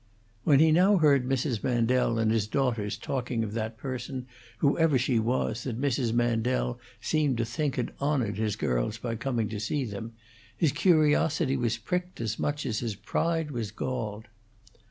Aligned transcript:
When 0.45 0.59
he 0.59 0.71
now 0.71 0.97
heard 0.97 1.29
Mrs. 1.29 1.63
Mandel 1.63 2.17
and 2.17 2.31
his 2.31 2.47
daughters 2.47 2.97
talking 2.97 3.43
of 3.43 3.53
that 3.53 3.77
person, 3.77 4.25
whoever 4.57 4.97
she 4.97 5.19
was, 5.19 5.61
that 5.63 5.79
Mrs. 5.79 6.11
Mandel 6.11 6.79
seemed 6.99 7.37
to 7.37 7.45
think 7.45 7.75
had 7.75 7.93
honored 7.99 8.39
his 8.39 8.55
girls 8.55 8.97
by 8.97 9.13
coming 9.13 9.47
to 9.49 9.59
see 9.59 9.85
them, 9.85 10.13
his 10.57 10.71
curiosity 10.71 11.55
was 11.55 11.77
pricked 11.77 12.19
as 12.19 12.39
much 12.39 12.65
as 12.65 12.79
his 12.79 12.95
pride 12.95 13.51
was 13.51 13.69
galled. 13.69 14.25